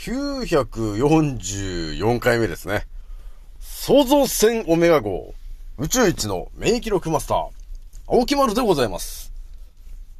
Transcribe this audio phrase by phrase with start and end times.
[0.00, 2.86] 944回目ですね。
[3.58, 5.34] 創造船オメガ号、
[5.76, 7.48] 宇宙一の免疫力マスター、
[8.08, 9.30] 青木丸でございます。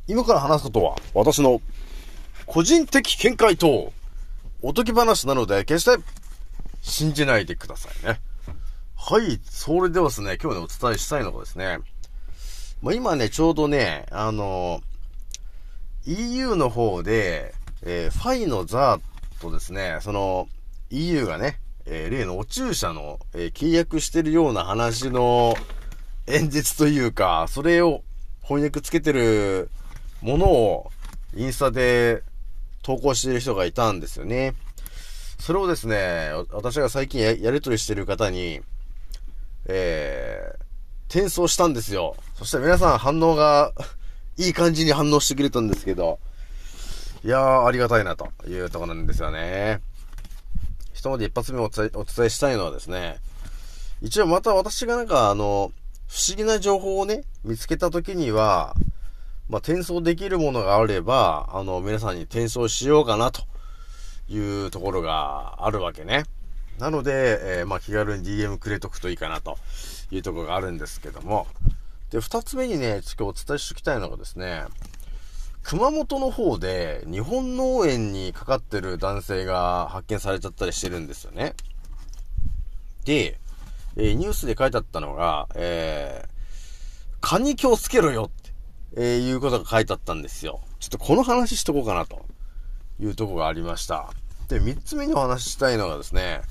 [0.06, 1.62] 今から話すことは、私の
[2.44, 3.94] 個人的見解と、
[4.60, 5.96] おとぎ話なので、決して
[6.82, 8.20] 信じないでくださいね。
[8.96, 11.78] はい、それではですね、今日ね、お伝えしたいのがですね、
[12.82, 14.82] まあ、今ね、ちょうどね、あの、
[16.04, 19.00] EU の方で、えーファイのザー
[19.40, 20.48] とですね、その、
[20.90, 25.54] EU がね、えー例のお注射の、えー契約してるような話の
[26.26, 28.02] 演説というか、それを
[28.42, 29.70] 翻訳つけてる
[30.20, 30.90] ものを
[31.34, 32.22] インスタで
[32.82, 34.54] 投稿している人がいたんですよね。
[35.38, 38.60] それをですね、私が最近ややりとりしてる方に、
[39.66, 40.64] えー、
[41.08, 42.14] 転送したんですよ。
[42.34, 43.72] そして皆さん反応が
[44.36, 46.18] いい感じに反応してくれたんですけど、
[47.22, 49.80] いやー、ありがたいなというところなんですよね。
[50.94, 53.18] ひとまず一発目お伝えお伝えしたいのはですね、
[54.00, 55.72] 一応また私がなんかあの、
[56.08, 58.74] 不思議な情報をね、見つけた時には、
[59.50, 63.42] まあ、転送できるものがあれば、あの、皆さんに転送しようかなと
[64.28, 66.24] いうところがあるわけね。
[66.78, 69.58] なので、えーまあ、気軽に DM くれとくといいかなと
[70.10, 71.46] いうところがあるんですけども。
[72.10, 74.64] で、二つ目にね、ちょっとお伝えしておきたいのがですね、
[75.62, 81.54] 熊本の方で日本農園にかかってる男性が発見されちゃったりしてるんですよね。
[83.04, 83.38] で、
[83.96, 86.28] えーニュースで書いてあったのが、えー、
[87.20, 88.52] 蚊に気をつけろよって、
[88.96, 90.60] えーいうことが書いてあったんですよ。
[90.78, 92.24] ちょっとこの話しとこうかなと
[92.98, 94.10] いうとこがありました。
[94.48, 96.42] で、三つ目にお話ししたいのがですね、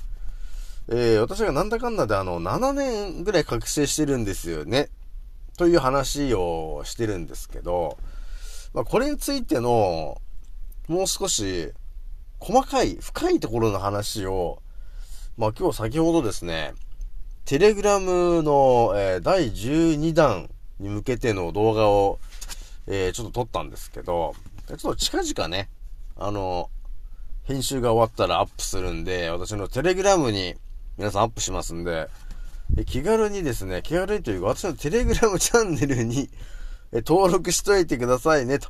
[0.88, 4.88] えー私がなんだかんだであの、7年ぐらい覚醒してるんですよね。
[5.56, 7.98] という話をしてるんですけど、
[8.72, 10.20] まあ、これについての、
[10.88, 11.72] もう少し、
[12.38, 14.62] 細かい、深いところの話を、
[15.36, 16.74] まあ、今日先ほどですね、
[17.44, 20.48] テレグラムの、えー第12弾
[20.78, 22.18] に向けての動画を、
[22.86, 24.34] えーちょっと撮ったんですけど、
[24.68, 25.68] ちょっと近々ね、
[26.16, 26.70] あの、
[27.44, 30.54] 編集が終わったらアップするんで、私のテレグラムに
[30.96, 32.08] 皆さんアップしますんで、
[32.86, 36.30] 気軽にですね、気軽にというか、私のテレグラムチャンネルに
[36.92, 38.68] え登録しといてくださいね、と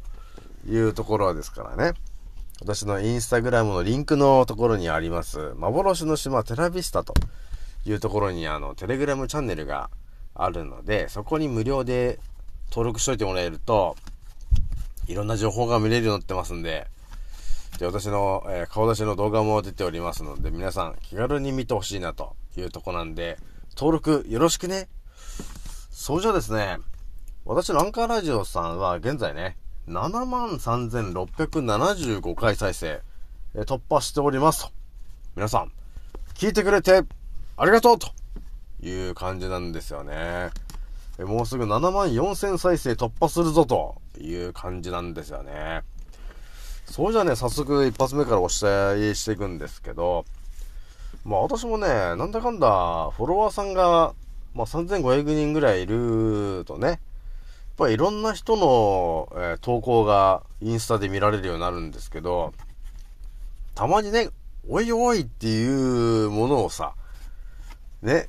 [0.69, 1.95] いうところですからね。
[2.61, 7.15] 私のインスタグラムのリンクのところにあります、幻の島テラビスタと
[7.87, 9.91] いうところにあの、テレグラムチャンネルが
[10.35, 12.19] あるので、そこに無料で
[12.71, 13.97] 登録しといてもらえると、
[15.07, 16.87] いろんな情報が見れるようになってますんで、
[17.79, 23.39] で、私の、えー顔出しの動画も出ておりますので、皆さん気軽に見てほしいなというとこなんで、
[23.75, 24.89] 登録よろしくね。
[25.91, 26.79] そうじゃですね、
[27.47, 29.57] 私のアンカーラジオさんは現在ね、
[29.89, 33.01] 73,675回再生、
[33.55, 34.73] 突破しておりますと。
[35.37, 35.73] 皆さん、
[36.35, 37.03] 聞いてくれて
[37.57, 38.11] ありがとうと
[38.87, 40.51] いう感じなんですよね。
[41.19, 45.81] えもうすぐ7万4000再生突破するぞという感じなんですよね。
[46.85, 50.27] そうじゃね、早速一発目からお伝えしていくんですけど、
[51.25, 54.13] まあ私もね、なんだかんだ、フォロワーさんが、
[54.55, 57.01] まあ3500人ぐらいいるとね、
[57.77, 62.53] ぱいろんな人の、えー投稿がインスタで見られるようになるんですけど、
[63.75, 64.29] たまにね、
[64.69, 66.95] おいおいっていうものをさ、
[68.03, 68.29] ね、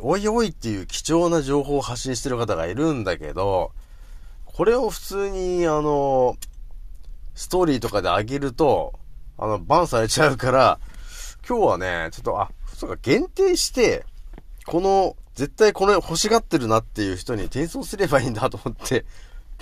[0.00, 3.72] おいおいっていう貴重な情報を発信してる方がいるんだけど、
[4.44, 6.36] これを普通に、あの、
[7.34, 8.98] ストーリーとかで上げると、
[9.38, 10.80] あの、バンされちゃうから、
[11.48, 14.04] 今日はね、ちょっと、あ、そうか、限定して、
[14.66, 19.04] この、絶対これ欲しがってるなっていう人に転送すればいいんだと思って、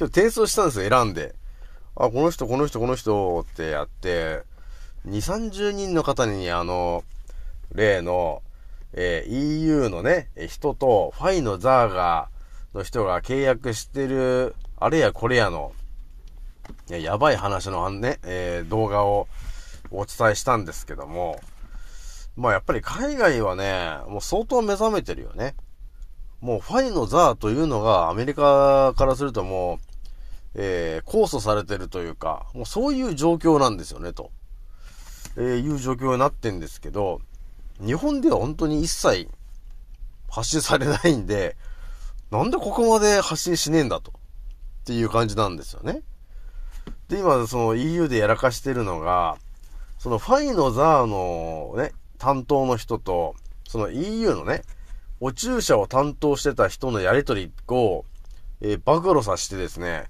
[0.01, 1.35] 今日転送したんですよ、選んで。
[1.97, 4.41] あ、この人、この人、この人ってやって、
[5.07, 7.05] 2、30人の方に、あの、
[7.75, 8.41] 例の、
[8.95, 15.73] えー EU のね、人と、ファイのザーガーの人が契約してる、あれやこれやの、
[16.89, 19.29] ややばい話のね、えー動画を
[19.91, 21.39] お伝えしたんですけども、
[22.35, 25.55] まあやっぱり海外はね、もう相当目覚めてるよね。
[26.41, 29.79] もうファイのザーというのがアメリカからするともう、
[30.55, 34.31] えー、控訴されてるというか、もうそういう状況なんですよね、と。
[35.37, 37.21] えーいう状況になってんですけど、
[37.85, 39.29] 日本では本当に一切
[40.31, 41.57] 発信されないんで、
[42.31, 44.13] なんでここまで発信しねえんだと。
[44.13, 44.15] っ
[44.87, 46.03] ていう感じなんですよね。
[47.09, 49.37] で、今、その EU でやらかしてるのが、
[49.99, 53.35] そのファイのザーのね、担当の人と、
[53.69, 54.63] その EU のね、
[55.21, 58.05] お注射を担当してた人のやりとりを、
[58.61, 60.09] えー暴露させてですね、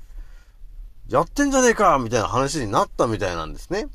[1.08, 3.86] やってんじゃねえかみたいな話になったみたいなんですね。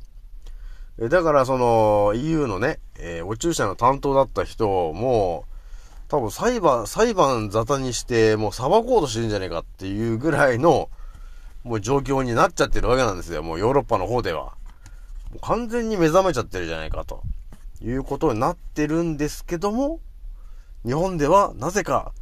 [1.00, 5.46] えだからその EU のね、えー、お注射の担当だった人も、
[6.08, 10.90] 多分裁判、裁判沙汰にしてもう裁こうとしてるんじゃねえかっていうぐらいの、
[11.64, 13.44] もう状況になっちゃってるわけなんですよ。
[13.44, 14.54] もうヨーロッパの方では。
[15.32, 17.24] もう完全に目覚めちゃってるじゃないかと。
[17.84, 20.00] いうことになってるんですけども、
[20.86, 22.14] 日本ではなぜか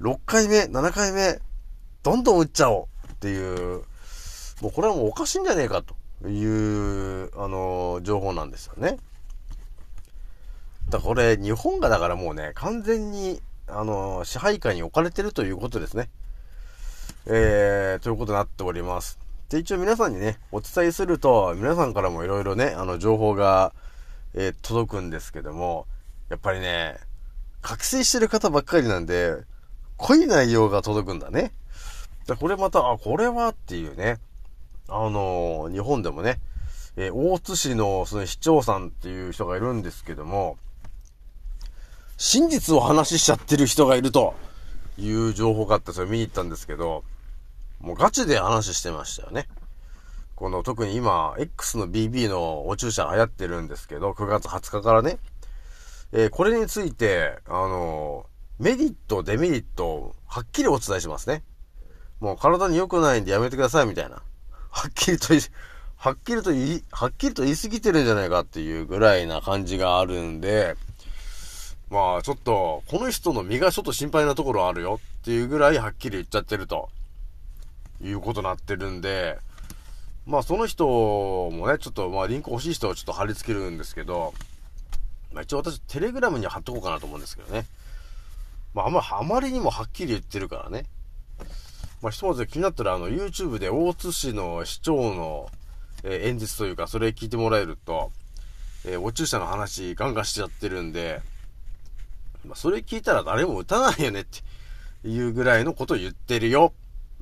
[0.00, 1.40] 6回目、7回目、
[2.02, 3.82] どんどん打っちゃおうっていう、
[4.60, 8.98] もうこれはもうおかしいんじゃねえかという、あのー、情報なんですよね。
[10.90, 16.10] だこれ、日本がだからもうね、完全に、あのー、支配下に置かれてるということですね。
[17.26, 19.18] えー、ということになっております。
[19.48, 23.72] で、一応皆さんにね、お伝えすると、皆さんからもいろいろね、あの、情報が、
[24.34, 25.86] えー、届くんですけども、
[26.28, 26.98] やっぱりね、
[27.66, 29.34] 覚醒してる方ばっかりなんで、
[29.96, 31.50] 濃い内容が届くんだね。
[32.28, 34.20] で、これまた、あ、これはっていうね、
[34.88, 36.38] あのー、日本でもね、
[36.94, 40.58] えー、大津市のその市長さんっていう人がいるんですけども、
[42.16, 44.34] 真実を話しちゃってる人がいると
[44.96, 47.02] いう情報があって、それ見に行ったんですけど、
[47.80, 49.48] もうガチで話してましたよね。
[50.36, 55.18] この特に今、X の BB のお注射流行ってるんですけど、9月20日からね、
[56.18, 61.42] えー、これについて、あのー、メリット、デメリット、はっきりお伝えしますね。
[62.20, 64.22] もう体に良くないんでやめてくださいみたいな。
[64.70, 65.34] はっきりと
[65.96, 70.74] はっきりと言い、はっきりと言い過ぎてるんじゃないかっていうぐらいな感じがあるんで、
[71.90, 76.88] まあちょっと、この人の身がちょっと心配なところあるよっていうぐらいはっきり言っちゃってると、
[78.02, 79.36] いうことになってるんで、
[80.24, 84.32] まあその人もね、ちょっとまあリンク欲しい人はちょっと貼り付けるんですけど、
[85.32, 87.66] まあ一応私テレグラムに貼っとこうかなと思うんですけどね。
[88.74, 90.84] まああんま、あまりにもはっきり言ってるからね。
[92.02, 95.50] まあひとまず気になったらあの YouTube で大津市の市長の、
[96.04, 98.12] えー、演説というかそれ聞いてもらえると、
[98.84, 101.22] えー、お注射の話ガンガンしちゃってるんで、
[102.44, 106.72] まあそれ聞いたら誰も打たないよねっていうぐらいのことを言ってるよ。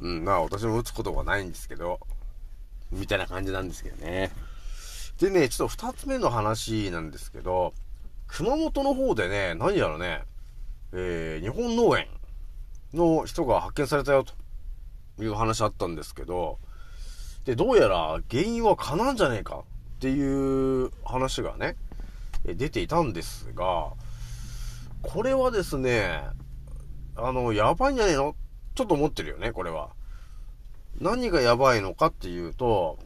[0.01, 2.01] うん、まあ私も打つことはないんですけど、
[2.91, 4.33] みたいな感じなんですけどね。
[5.21, 7.73] でね、ちょっと二つ目の話なんですけど、
[8.27, 10.23] 熊本の方でね、何やらね、
[10.93, 12.09] えー、日本農園
[12.93, 14.35] の人が発見されたよと
[15.23, 16.59] いう話あったんですけど、
[17.45, 21.77] で、どうやら原因は蚊なんじゃねえかっていう話がね、
[22.45, 23.93] 出ていたんですが、
[25.03, 26.23] これはですね、
[27.17, 28.35] あの、やばいんじゃねえの？
[28.75, 29.91] ちょっと思ってるよね、これは。
[31.01, 32.99] 何がやばいのかっていうと、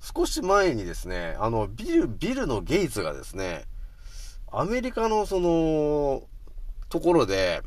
[0.00, 3.64] 少し前にですね、あの、ビル、ビルのゲイツがですね、
[4.56, 6.22] アメリカのその、
[6.88, 7.62] ところで、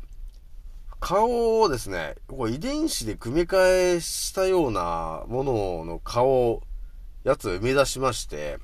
[1.00, 2.16] 顔をですね、
[2.48, 6.62] 遺伝子で組み換えしたようなものの顔、
[7.24, 8.58] やつを生み出しまして、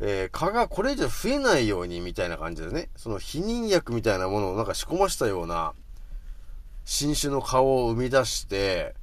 [0.00, 5.74] えー、蚊がこれ以上増えないようにみたいな感じでね、その避妊薬みたいなものをなんか仕込ましたような
[6.86, 8.94] 新種の顔を生み出して、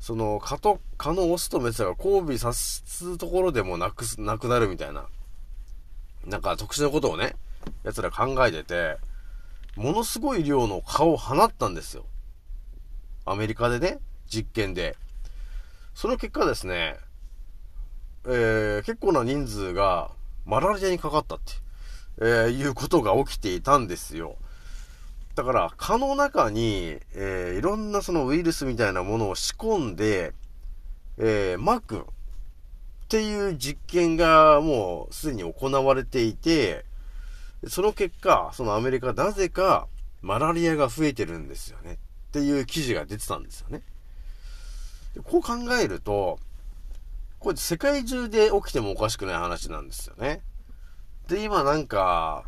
[0.00, 5.06] その、蚊と、蚊のオスとメスが交尾さすところでもなく、なくなるみたいな、
[6.24, 7.36] なんか特殊なことをね、
[7.84, 8.98] 奴ら考えてて、
[9.76, 12.04] ものすごい量の蚊を放ったんですよ。
[13.24, 14.96] アメリカでね、実験で。
[15.94, 16.96] その結果ですね、
[18.24, 20.10] えー、結構な人数が
[20.44, 21.52] マラリアにかかったって、
[22.20, 24.36] えー、いうことが起きていたんですよ。
[25.34, 30.32] だから、蚊の中に、えー、いろんなそのウイルスみたいなものを仕込んで、
[31.16, 32.02] えー、巻くっ
[33.08, 36.84] ていう実験がもうすでに行われていて、
[37.66, 39.88] その結果、そのアメリカなぜか
[40.22, 43.82] マラリアが増えてるんですよねっていう記事が出てたんですよね。
[45.24, 46.38] こう考えると、
[47.40, 50.42] これ世界中で起きてもおかしくない話なんですよね。
[51.28, 52.44] で、今なんか、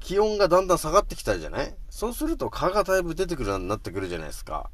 [0.00, 1.74] 気温がだんだん下がってきたじゃない？
[1.90, 4.70] そうすると蚊がだいぶ出てくるようになってくるじゃないですか。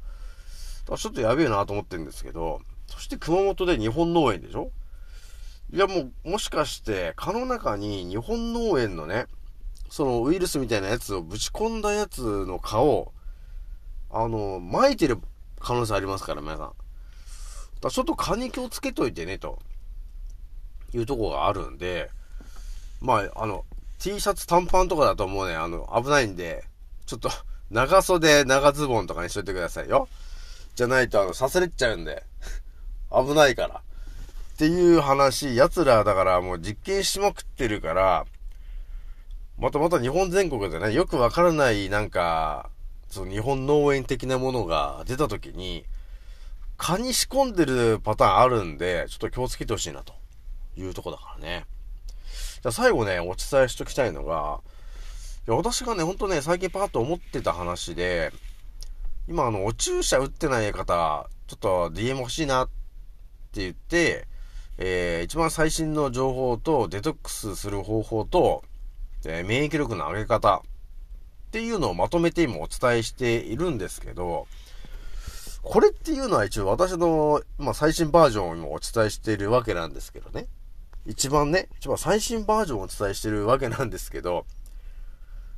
[0.87, 4.71] かちょっとやべえなと思ってるんですけど、そして熊本で日本農園でしょ？
[5.73, 9.25] いやもう、もしかして蚊の中に日本農園のね、
[9.95, 13.13] そのウイルスみたいなやつをぶち込んだやつの蚊を、
[14.11, 15.19] あの、撒いてる
[15.57, 16.73] 可能性ありますから、皆さん。
[17.79, 19.57] だちょっと蚊に気をつけといてね、と
[20.93, 22.09] いうとこがあるんで、
[22.99, 23.63] まあ、あの、
[23.97, 26.65] T シャツ短パンとかだともうね、あの、危ないんで、
[27.05, 27.29] ちょっと、
[27.71, 30.09] 長袖、長ズボンとかにしといてくださいよ。
[30.75, 32.21] じゃないと、あの、刺されちゃうんで。
[33.15, 33.75] 危ないから。
[34.55, 38.25] っていう話、奴らだからもう実験しまくってるから、
[39.57, 42.69] またまた日本全国でね、よくわからないなんか、
[43.07, 45.85] その日本農園的なものが出た時に、
[46.77, 50.13] 蚊に仕込んでるパターンあるんで、ちょっと気をつけてほしいなと
[50.75, 51.65] いうとこだからね。
[52.55, 54.59] じゃあ最後ね、お伝えしときたいのが、
[55.47, 58.33] いや私がね、ほんとね、最近パーッと思ってた話で、
[59.29, 62.67] 今あの、お注射打ってない方、ちょっと DM 欲しいなっ
[63.53, 64.27] て言って、
[64.77, 68.63] えー、一番最新の情報と、デトックスする方法と、
[69.27, 70.61] えー、免疫力の上げ方っ
[71.51, 74.47] ていうのをまとめて今お伝えしているんですけど、
[75.61, 80.47] これっていうのは一応私の、まあ、最新バージョンを今お伝えしているわけなんですけどね。
[81.07, 84.45] 一番ね、一番最新バージョンをお伝えしているわけなんですけど、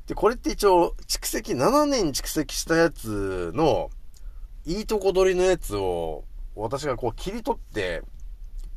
[0.08, 3.90] で、これって一応、蓄積、7年蓄積したやつの、
[4.66, 6.24] いいとこ取りのやつを、
[6.56, 8.04] 私がこう切り取って、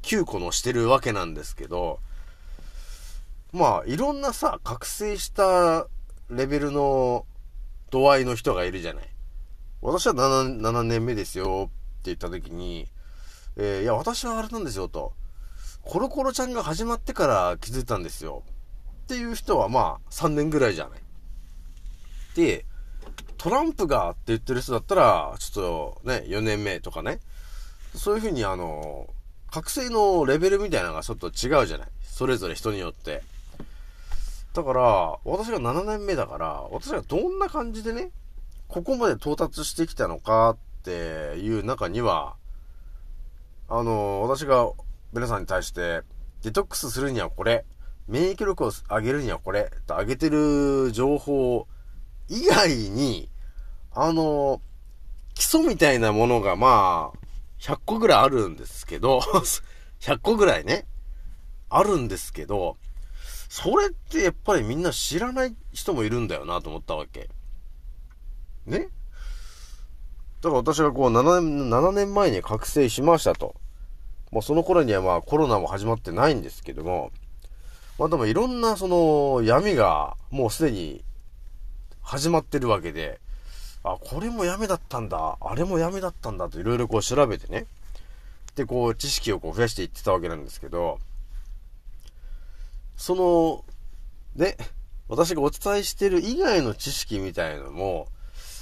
[0.02, 2.00] 9個のしてるわけなんですけど、
[3.52, 5.86] まあ、いろんなさ、覚醒した
[6.28, 7.26] レベルの
[7.90, 9.04] 度合いの人がいるじゃない。
[9.82, 12.86] 私は 7, 7年目ですよって言った時に、
[13.56, 15.12] えー、いや、私はあれなんですよと。
[15.82, 18.42] コロコロちゃんが始まってから気づいたんですよ。
[19.04, 21.00] っていう人はまあ3年ぐらいじゃない。
[22.36, 22.64] で、
[23.38, 27.18] トランプがって言ってる人だったら、ちょっとね、4年目とかね。
[27.96, 29.08] そういうふうにあの、
[29.50, 31.88] 覚醒のレベルみたいなのがちょっと違うじゃない。
[32.02, 33.22] それぞれ人によって。
[34.52, 38.10] だから、私が7年目だから、私がどんな感じでね、
[38.68, 40.90] ここまで到達してきたのかって
[41.38, 42.36] いう中には、
[43.68, 44.70] あの、私が
[45.12, 46.02] 皆さんに対して、
[46.42, 47.64] デトックスするにはこれ、
[48.08, 51.68] 免疫力を上げるにはこれ、と上げてる情報
[52.28, 53.28] 以外に、
[53.92, 54.60] あの、
[55.34, 57.18] 基礎みたいなものがまあ、
[57.60, 59.20] 100個ぐらいあるんですけど、
[60.00, 60.86] 100個ぐらいね、
[61.68, 62.76] あるんですけど、
[63.50, 67.28] それってやっぱりみんな知らない人もいるんだよなと思ったわけ。
[68.64, 68.88] ね？
[70.40, 73.56] だから私がこう7年、7年前に覚醒しましたと。
[74.30, 77.10] もうその頃にはまあコロナも始まってないんですけども、
[77.98, 81.02] まあでもいろんなその闇がもうすでに
[82.02, 83.20] 始まってるわけで、
[83.82, 87.66] あ、これも闇だったんだ、あれも闇だったんだといろいろこう調べてね。
[88.54, 91.00] で、こう知識をこう増やしていってたわけなんですけど、
[93.00, 93.64] その、
[94.36, 94.58] ね、
[95.08, 98.08] 私がお伝えしてる以外の知識みたいのも、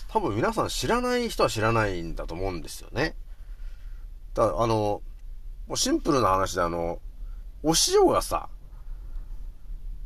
[0.07, 3.17] 多分皆さん知らない人は知らないんだと思うんですよね。
[4.35, 5.03] だあの、
[5.67, 7.01] もうシンプルな話であの、
[7.65, 8.49] お塩がさ、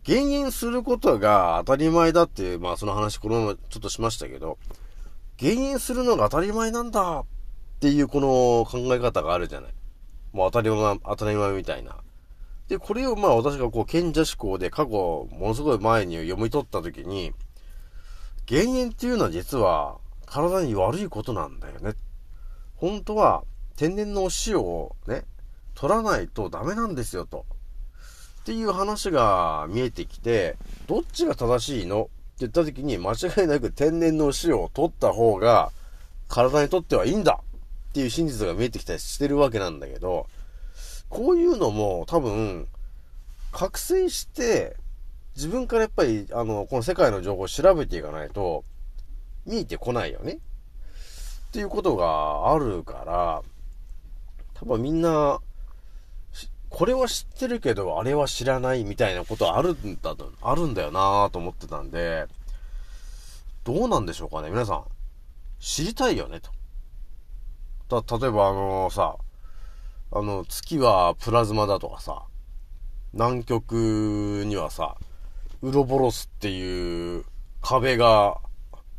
[0.03, 4.57] 減塩することが当たり前だっていう、まあその話このままちょっとしましたけど、
[5.37, 7.25] 減塩するのが当たり前なんだっ
[7.81, 9.73] ていうこの考え方があるじゃない。
[10.33, 11.99] もう当たり前、当たり前みたいな。
[12.73, 17.35] で、これをまあ私がこう賢者思考で過去ものすごい前に読み取った時に、
[18.47, 21.93] 減塩っていうのは実は体に悪いことなんだよね。
[22.77, 23.45] 本当は
[23.77, 25.25] 天然のお塩をね、
[25.75, 27.45] 取らないとダメなんですよと。
[28.41, 32.05] っていう話が見えてきて、どっちが正しいの？
[32.05, 35.73] って言った時に間違いなく天然のお塩を取った方が
[36.27, 37.39] 体にとってはいいんだ
[37.91, 40.27] っていう真実が見えてきたりしてるわけなんだけど、
[41.13, 42.67] こういうのも多分、
[43.53, 44.77] 覚醒して、
[45.37, 48.65] 自分からやっぱり、あの、この世界の情報を調べていかないと、
[49.45, 50.33] 見えてこないよね。
[50.33, 50.39] っ
[51.53, 53.43] ていうことがあるから、
[54.55, 55.39] 多分みんな、
[56.71, 62.25] これは知ってるけど、あれは知らないみたいなことあるんだと、あるんだよなぁと思ってたんで、
[63.65, 64.85] どうなんでしょうかね皆さん、
[65.61, 68.03] 知りたいよねと。
[68.03, 69.19] た、例えばあのさ、
[70.15, 72.25] あの、月はプラズマだとかさ、
[73.15, 74.99] 南極にはさ、
[75.63, 77.25] ウロボロスっていう
[77.63, 78.39] 壁が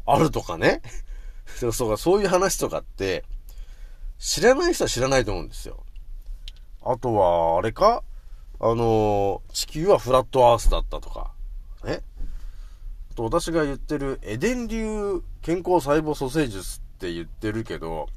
[0.08, 0.82] あるとかね。
[1.46, 3.24] そうかそういう話とかって、
[4.18, 5.84] 知らない人は知らないと思うんですよ。
[6.82, 8.04] あとは、あれか？
[8.60, 11.32] あの、地球はフラットアースだったとか。
[11.84, 12.02] ね。
[13.16, 18.08] と私が言ってるエデン流健康細胞蘇生術って言ってるけど、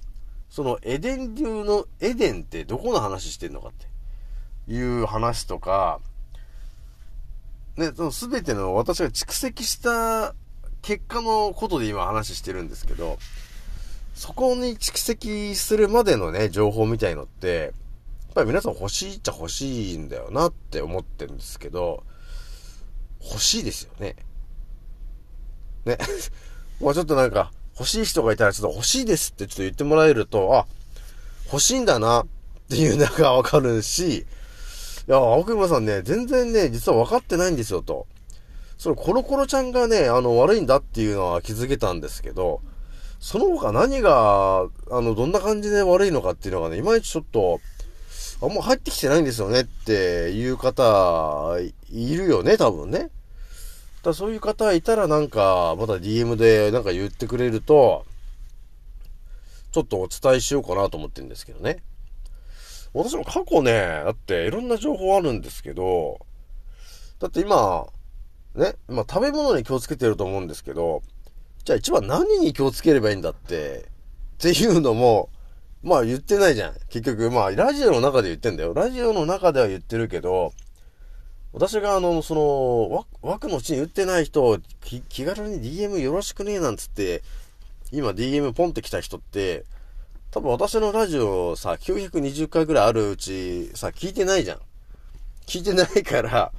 [0.49, 6.01] そのエデン流のエデンってどこの話してんのかっていう話とか、
[7.77, 10.35] ね、その全ての私が蓄積した
[10.83, 13.19] 結果のことで今話してるんですけど、
[14.15, 17.73] そこに蓄積するまでのね、情報みたいのって、
[18.29, 22.03] やっぱり皆さん欲しいっちゃ欲しいんだよなって思ってるんですけど、
[23.21, 24.17] 欲しいですよね。
[25.85, 25.99] ね。
[26.81, 30.67] もうちょっとなんか、欲しい人がいたらちょっと欲しいですってちょっと言ってもらえると、あ、
[31.53, 32.27] 欲しいんだなっ
[32.69, 34.25] ていうのがわかるし、い
[35.07, 38.07] や、青熊さんね、全然ね、実は分かってないんですよ、と。
[38.79, 42.61] そのコロコロちゃんがね、あの、悪いんだっていうのは気づけたんですけど、
[43.21, 47.61] その他何が、あの、どんな感じで悪いのかっていうのがね、いまいちちょっと、
[48.43, 51.57] あんま入ってきてないんですよねっていう方、
[51.91, 53.11] いるよね、多分ね。
[54.07, 58.07] だそういう方いたらなんか、また DM でなんか言ってくれると、
[59.73, 61.83] ちょっとお伝えしようかなと思ってるんですけどね。
[62.95, 63.73] 私も過去ね、
[64.05, 66.19] だっていろんな情報あるんですけど、
[67.19, 67.87] だって今、
[68.55, 71.03] ね、まあ食べ物に気をつけてると思うんですけど、
[71.65, 73.89] じゃあ一番何に気をつければいいんだって、
[74.39, 75.29] っていうのも、
[75.83, 76.75] まあ言ってないじゃん。
[76.89, 78.73] 結局、まあラジオの中で言ってんだよ。
[78.73, 80.53] ラジオの中では言ってるけど、
[81.57, 84.61] 私があの、その、枠のうちに打ってない人、
[85.09, 87.23] 気軽に DM よろしくねえなんつって、
[87.91, 89.65] 今 DM ポンって来た人って、
[90.33, 94.59] 多分私のラジオさ、920回ぐらいあるうち、さ、聞いてないじゃん。
[95.47, 96.53] 聞いてないから、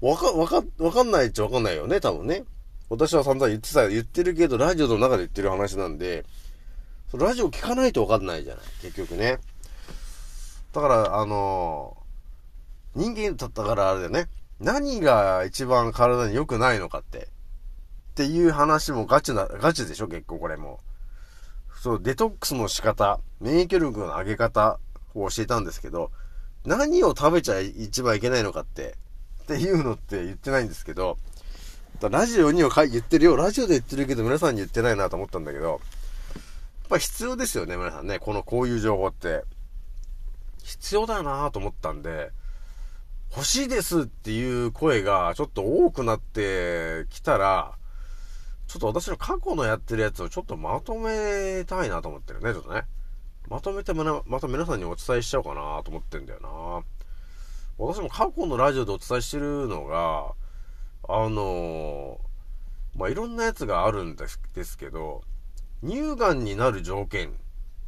[0.00, 2.44] わか、わか、わかんないっちゃわかんないよね、多分ね。
[2.90, 6.24] 私は散々言ってた、言ってるけど、ラジオの中で言ってる話なんで、
[7.12, 9.40] ラジオ聞かないとわかんないじゃない、結局ね。
[10.72, 11.97] だから、あの
[12.94, 14.28] 人間だったからあれだよね。
[14.60, 17.18] 何が一番体に良くないのかって。
[17.18, 20.80] っていう話もガチな、ガチでしょ結構これも。
[21.80, 24.80] そう、デトックスの仕方、免疫力の上げ方
[25.14, 26.10] を教えたんですけど、
[26.64, 28.96] 何を食べちゃ一番いけないのかって、
[29.44, 31.18] っていうのって言ってないんですけど、
[32.00, 33.36] ラジオには言ってるよ。
[33.36, 35.78] ラジオで言ってるけど皆さんに言ってないなと思ったんだけど、やっ
[36.88, 38.18] ぱ必要ですよね、皆さんね。
[38.18, 39.44] この、こういう情報って。
[40.64, 42.30] 必要だよなと思ったんで、
[43.30, 47.76] 欲しいですっていう声がちょっと多くなってきたら、
[48.66, 52.84] ちょっと私の過去のやってるやつをちょっとまとめたいなと思ってるね、ちょっとね。
[53.48, 54.04] まとめてま
[54.40, 56.84] た皆さんにお伝えしちゃおうかなと思ってんだよな。
[57.78, 60.34] 私も過去のラジオでお伝えしてるのが、
[61.08, 62.20] あの、
[62.94, 65.22] まあ、いろんなやつがあるんですですけど、
[65.82, 67.32] 乳がんになる条件っ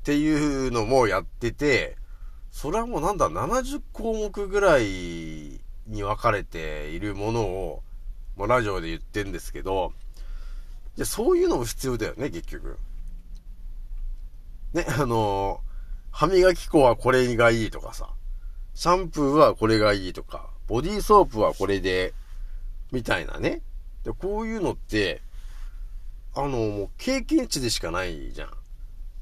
[0.05, 1.99] ていうのもやってて、
[2.51, 7.83] それはもうなんだ、70項目ぐらいに分かれているものを、
[8.37, 9.93] まあ、ラジオで言ってんですけど、
[10.97, 12.79] いや、そういうのも必要だよね、結局。
[14.73, 15.61] ね、あの
[16.13, 18.11] 歯磨き粉はこれがいいとかさ、
[18.75, 22.15] シャンプーはこれがいいとか、ボディーソープはこれで、
[22.93, 23.63] みたいなね。
[24.05, 25.23] で、こういうのって、
[26.35, 28.51] あの、もう経験値でしかないじゃん。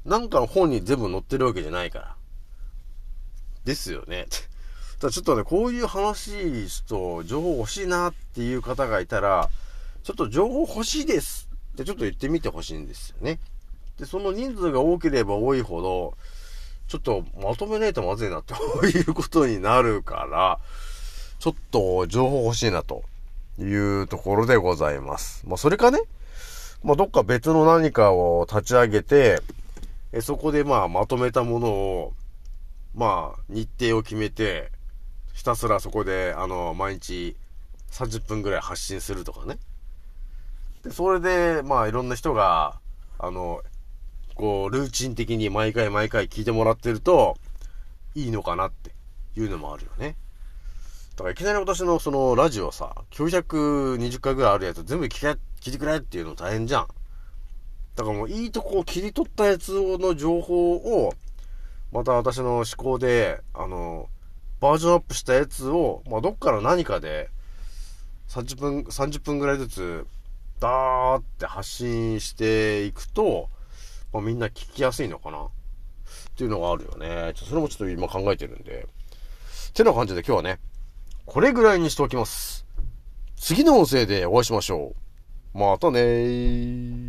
[0.05, 2.15] なんかの本に全部載ってるわけじゃないから。
[3.65, 4.27] ですよね。
[4.99, 9.49] だちょっとね、こういう話と情報欲しいなっていう方がいたら、
[10.03, 13.39] ちょっと情報欲しいですってちょっと言ってみてほしいんですよね。
[13.97, 16.17] で、その人数が多ければ多いほど、
[16.87, 18.53] ちょっとまとめないとまずいなって
[18.87, 20.59] いうことになるから、
[21.39, 23.03] ちょっと情報欲しいなと
[23.59, 25.43] いうところでございます。
[25.47, 25.99] まあ、それかね、
[26.83, 29.39] まあ、どっか別の何かを立ち上げて、
[30.11, 32.13] えそこでまあまとめたものを、
[32.99, 34.73] まあ、日程を決めて、
[35.31, 37.37] ひたすらそこで、あの、毎日
[37.91, 39.57] 30分ぐらい発信するとかね。
[40.83, 42.81] で、それで、まあ、いろんな人が、
[43.17, 43.61] あの、
[44.35, 47.37] こう、ルーチン的に毎回毎回聞いてもらってると、
[48.15, 48.91] いいのかなって
[49.37, 50.17] いうのもあるよね。
[51.15, 56.87] だからいきなり私のそのラジオさ、920回ぐらいあるやつ全部聞け、聞いてくれっていうの大変じゃん。
[57.95, 61.13] だからもういいとこを切り取ったやつの情報を、
[61.91, 64.09] また私の思考で、あの、
[64.59, 67.29] バージョンアップしたやつを、まあ、どっから何かで、
[68.27, 70.07] 30分、30分ぐらいずつ、
[70.59, 73.49] ダーって発信していくと、
[74.13, 75.45] まあ、みんな聞きやすいのかな？
[75.45, 75.49] っ
[76.35, 77.33] ていうのがあるよね。
[77.35, 78.87] ちょそれもちょっと今考えてるんで。
[79.73, 80.59] てな感じで今日はね、
[81.25, 82.65] これぐらいにしておきます。
[83.35, 84.93] 次の音声でお会いしましょ
[85.55, 85.57] う。
[85.57, 87.08] またねー。